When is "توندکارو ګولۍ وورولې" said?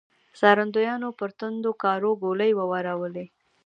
1.39-3.25